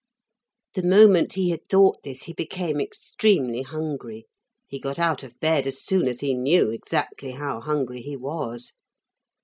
[0.73, 4.25] The moment he had thought this he became extremely hungry.
[4.67, 8.73] He got out of bed as soon as he knew exactly how hungry he was.